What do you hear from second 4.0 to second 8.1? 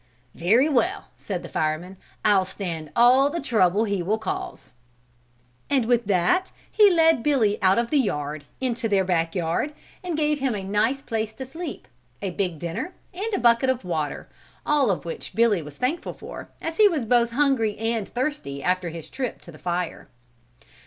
will cause." And with that he led Billy out of the